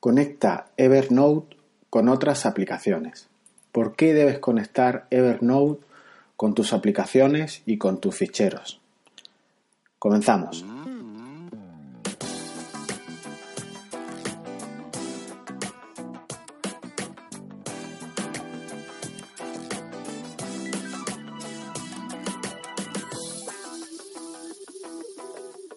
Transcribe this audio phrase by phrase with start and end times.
[0.00, 1.58] Conecta Evernote
[1.90, 3.28] con otras aplicaciones.
[3.70, 5.84] ¿Por qué debes conectar Evernote
[6.38, 8.80] con tus aplicaciones y con tus ficheros?
[9.98, 10.64] Comenzamos.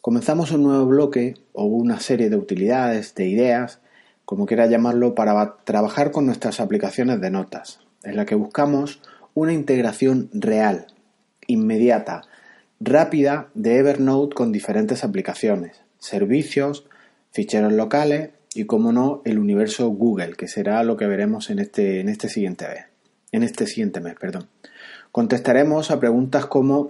[0.00, 3.80] Comenzamos un nuevo bloque o una serie de utilidades, de ideas
[4.26, 9.00] como quiera llamarlo, para trabajar con nuestras aplicaciones de notas, en la que buscamos
[9.34, 10.88] una integración real,
[11.46, 12.22] inmediata,
[12.80, 16.86] rápida de Evernote con diferentes aplicaciones, servicios,
[17.30, 22.00] ficheros locales y, como no, el universo Google, que será lo que veremos en este,
[22.00, 22.84] en este siguiente mes.
[23.32, 24.48] En este siguiente mes, perdón.
[25.12, 26.88] Contestaremos a preguntas como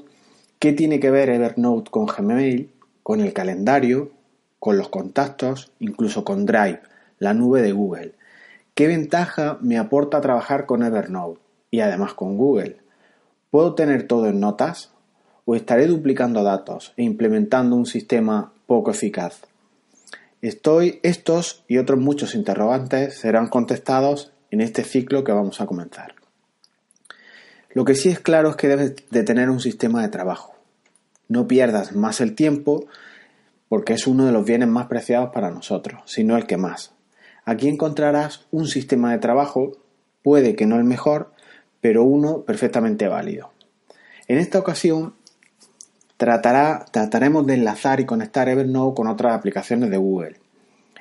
[0.59, 2.71] ¿qué tiene que ver Evernote con Gmail,
[3.03, 4.11] con el calendario,
[4.59, 6.81] con los contactos, incluso con Drive?
[7.19, 8.15] La nube de Google.
[8.75, 12.77] ¿Qué ventaja me aporta trabajar con Evernote y además con Google?
[13.51, 14.93] ¿Puedo tener todo en notas?
[15.45, 19.43] ¿O estaré duplicando datos e implementando un sistema poco eficaz?
[20.43, 26.15] Estoy, estos y otros muchos interrogantes serán contestados en este ciclo que vamos a comenzar.
[27.71, 30.55] Lo que sí es claro es que debes de tener un sistema de trabajo.
[31.29, 32.87] No pierdas más el tiempo
[33.69, 36.96] porque es uno de los bienes más preciados para nosotros, sino el que más.
[37.49, 39.71] Aquí encontrarás un sistema de trabajo,
[40.25, 41.31] puede que no el mejor,
[41.81, 43.53] pero uno perfectamente válido.
[44.27, 45.15] En esta ocasión
[46.17, 50.41] trataremos de enlazar y conectar Evernote con otras aplicaciones de Google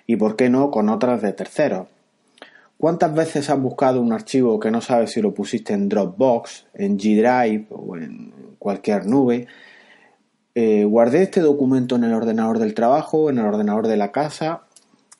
[0.06, 1.88] y, por qué no, con otras de terceros.
[2.78, 7.00] ¿Cuántas veces has buscado un archivo que no sabes si lo pusiste en Dropbox, en
[7.00, 9.48] G Drive o en cualquier nube?
[10.54, 14.65] Eh, guardé este documento en el ordenador del trabajo, en el ordenador de la casa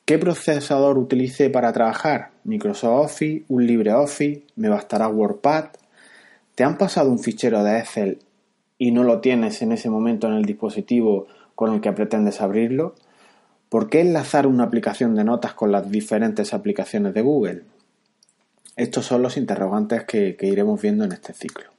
[0.06, 2.30] ¿Qué procesador utilicé para trabajar?
[2.44, 5.64] Microsoft Office, un LibreOffice, me bastará WordPad.
[6.54, 8.20] ¿Te han pasado un fichero de Excel
[8.78, 12.94] y no lo tienes en ese momento en el dispositivo con el que pretendes abrirlo?
[13.68, 17.62] ¿Por qué enlazar una aplicación de notas con las diferentes aplicaciones de Google?
[18.76, 21.70] Estos son los interrogantes que iremos viendo en este ciclo.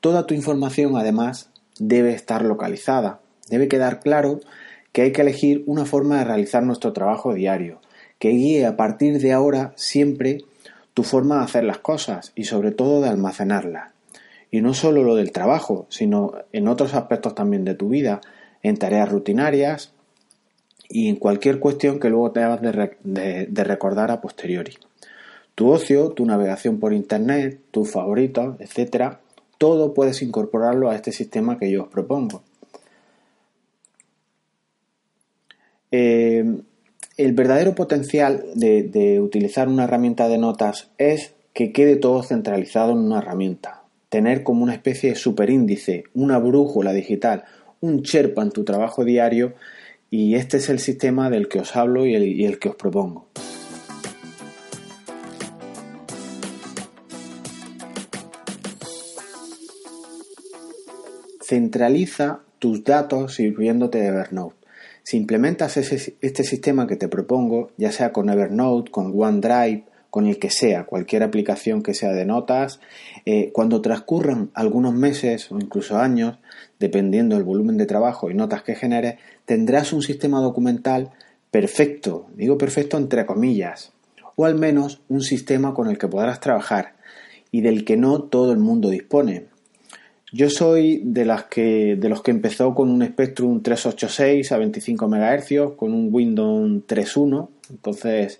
[0.00, 1.48] Toda tu información, además,
[1.78, 3.20] debe estar localizada.
[3.48, 4.40] Debe quedar claro
[4.92, 7.80] que hay que elegir una forma de realizar nuestro trabajo diario,
[8.18, 10.44] que guíe a partir de ahora siempre
[10.94, 13.92] tu forma de hacer las cosas y sobre todo de almacenarlas.
[14.50, 18.20] Y no solo lo del trabajo, sino en otros aspectos también de tu vida,
[18.62, 19.92] en tareas rutinarias
[20.88, 24.74] y en cualquier cuestión que luego te de, de recordar a posteriori.
[25.54, 29.14] Tu ocio, tu navegación por Internet, tus favoritos, etc.,
[29.56, 32.42] todo puedes incorporarlo a este sistema que yo os propongo.
[35.92, 36.42] Eh,
[37.18, 42.98] el verdadero potencial de, utilizar una herramienta de notas es que quede todo centralizado en
[42.98, 43.82] una herramienta.
[44.08, 47.44] Tener como una especie de superíndice, una brújula digital,
[47.80, 49.54] un Sherpa en tu trabajo diario
[50.10, 53.28] y este es el sistema del que os hablo y el que os propongo.
[61.42, 64.61] Centraliza tus datos sirviéndote de Evernote.
[65.02, 70.38] Si implementas este sistema que te propongo, ya sea con Evernote, con OneDrive, con el
[70.38, 72.80] que sea, cualquier aplicación que sea de notas,
[73.24, 76.38] eh, cuando transcurran algunos meses o incluso años,
[76.78, 81.12] dependiendo del volumen de trabajo y notas que generes, tendrás un sistema documental
[81.50, 83.92] perfecto, digo perfecto entre comillas,
[84.36, 86.94] o al menos un sistema con el que podrás trabajar
[87.50, 89.46] y del que no todo el mundo dispone.
[90.34, 95.06] Yo soy de las que de los que empezó con un Spectrum 386 a 25
[95.06, 98.38] MHz, con un Windows 3.1, entonces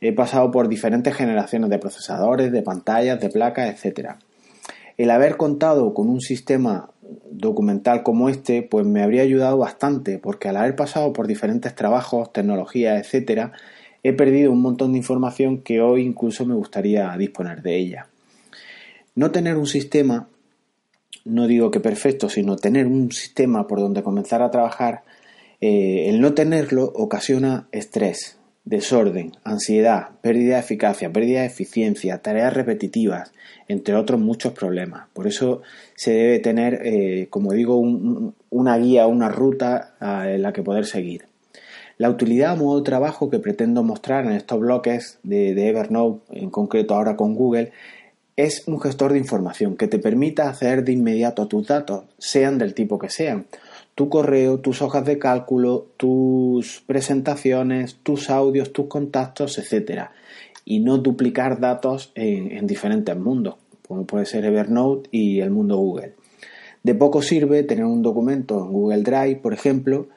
[0.00, 4.20] he pasado por diferentes generaciones de procesadores, de pantallas, de placas, etcétera.
[4.96, 6.90] El haber contado con un sistema
[7.28, 12.32] documental como este, pues me habría ayudado bastante, porque al haber pasado por diferentes trabajos,
[12.32, 13.50] tecnologías, etcétera,
[14.04, 18.06] he perdido un montón de información que hoy incluso me gustaría disponer de ella.
[19.16, 20.28] No tener un sistema
[21.26, 25.02] no digo que perfecto, sino tener un sistema por donde comenzar a trabajar,
[25.60, 32.54] eh, el no tenerlo ocasiona estrés, desorden, ansiedad, pérdida de eficacia, pérdida de eficiencia, tareas
[32.54, 33.32] repetitivas,
[33.68, 35.08] entre otros muchos problemas.
[35.12, 35.62] Por eso
[35.94, 41.24] se debe tener, eh, como digo, una guía, una ruta en la que poder seguir.
[41.98, 46.50] La utilidad a modo de trabajo que pretendo mostrar en estos bloques de Evernote, en
[46.50, 47.72] concreto ahora con Google,
[48.36, 52.58] es un gestor de información que te permita acceder de inmediato a tus datos, sean
[52.58, 53.46] del tipo que sean.
[53.94, 60.12] tu correo, tus hojas de cálculo, tus presentaciones, tus audios, tus contactos, etcétera,
[60.66, 63.54] y no duplicar datos en, diferentes mundos,
[63.88, 66.12] como puede ser Evernote y el mundo Google.
[66.82, 70.08] De poco sirve tener un documento en Google Drive, por ejemplo,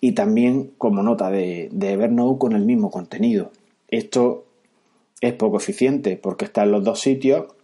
[0.00, 3.50] y también como nota de, de Evernote con el mismo contenido.
[3.88, 4.46] Esto
[5.20, 7.55] es poco eficiente porque está en los dos sitios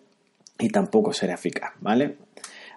[0.63, 2.17] y tampoco será eficaz, ¿vale?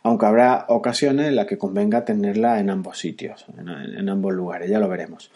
[0.02, 4.80] Aunque habrá ocasiones en las que convenga tenerla en ambos sitios, en, ambos lugares, ya
[4.80, 5.32] lo veremos.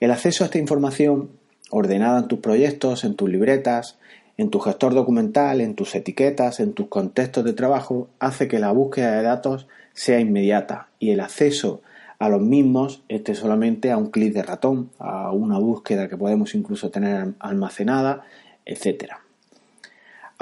[0.00, 1.30] El acceso a esta información
[1.70, 3.98] ordenada en tus proyectos, en tus libretas,
[4.36, 8.72] en tu gestor documental, en tus etiquetas, en tus contextos de trabajo, hace que la
[8.72, 11.82] búsqueda de datos sea inmediata y el acceso
[12.18, 16.54] a los mismos esté solamente a un clic de ratón, a una búsqueda que podemos
[16.54, 18.24] incluso tener almacenada
[18.64, 19.14] etc.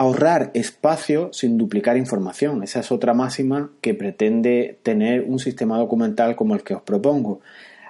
[0.00, 2.62] Ahorrar espacio sin duplicar información.
[2.62, 7.40] Esa es otra máxima que pretende tener un sistema documental como el que os propongo.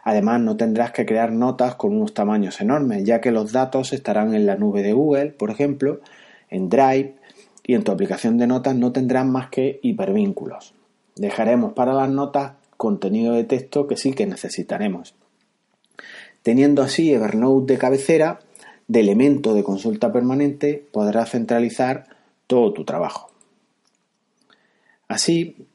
[0.03, 4.35] Además, no tendrás que crear notas con unos tamaños enormes, ya que los datos estarán
[4.35, 6.01] en la nube de Google, por ejemplo,
[6.49, 7.15] en Drive,
[7.65, 10.75] y en tu aplicación de notas no tendrán más que hipervínculos.
[11.15, 15.15] Dejaremos para las notas contenido de texto que sí que necesitaremos.
[16.43, 18.41] Teniendo así Evernote de cabecera,
[18.91, 22.09] de elemento de consulta permanente podrás centralizar
[22.49, 23.31] todo tu trabajo.
[25.07, 25.69] Así,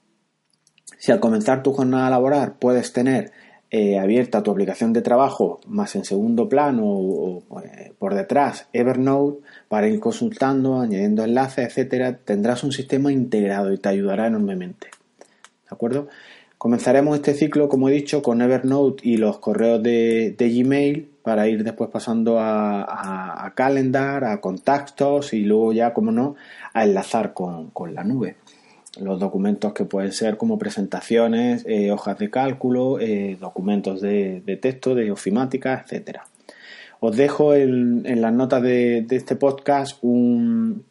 [0.98, 3.32] si al comenzar tu jornada laboral puedes tener
[3.72, 9.40] eh, abierta tu aplicación de trabajo más en segundo plano o, eh, por detrás Evernote
[9.70, 14.88] para ir consultando, añadiendo enlaces, etcétera, tendrás un sistema integrado y te ayudará enormemente.
[15.20, 16.10] ¿De acuerdo?
[16.58, 21.64] Comenzaremos este ciclo, como he dicho, con Evernote y los correos de, Gmail para ir
[21.64, 26.36] después pasando a, Calendar, a contactos y luego ya, como no,
[26.74, 28.38] a enlazar con, la nube.
[29.00, 34.96] Los documentos que pueden ser como presentaciones, eh, hojas de cálculo, eh, documentos de, texto,
[34.96, 36.26] de ofimática, etcétera.
[37.02, 40.86] Os dejo en, las notas de este podcast un,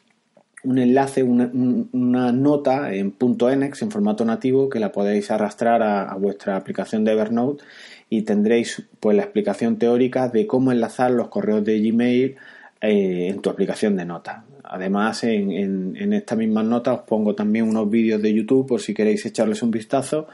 [0.65, 6.57] un enlace, una, nota en .enex en formato nativo que la podéis arrastrar a, vuestra
[6.57, 7.65] aplicación de Evernote
[8.11, 12.37] y tendréis pues la explicación teórica de cómo enlazar los correos de Gmail
[12.81, 14.43] eh, en tu aplicación de notas.
[14.63, 15.51] Además, en,
[15.97, 19.71] en, mismas notas os pongo también unos vídeos de YouTube por si queréis echarles un
[19.71, 20.27] vistazo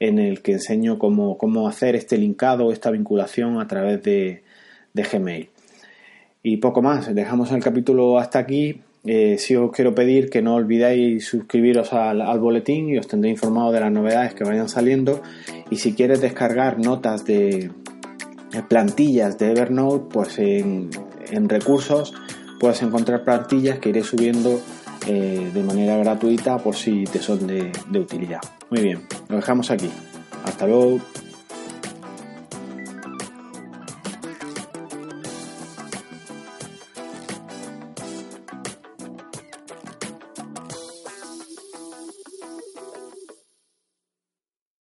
[0.00, 4.42] en el que enseño cómo, cómo hacer este linkado, esta vinculación a través de
[4.94, 5.50] Gmail.
[6.48, 8.80] Y poco más, dejamos el capítulo hasta aquí.
[9.06, 13.70] Eh, si os quiero pedir que no olvidéis suscribiros al, boletín y os tendré informado
[13.70, 15.22] de las novedades que vayan saliendo.
[15.70, 17.70] Y si quieres descargar notas de,
[18.68, 20.90] plantillas de Evernote, pues en,
[21.48, 22.14] recursos
[22.58, 24.60] puedes encontrar plantillas que iré subiendo
[25.06, 28.40] eh, de manera gratuita por si te son de, de utilidad.
[28.70, 29.90] Muy bien, lo dejamos aquí.
[30.44, 31.00] Hasta luego.